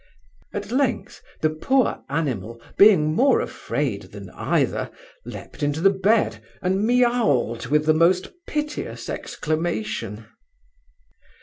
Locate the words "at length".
0.51-1.21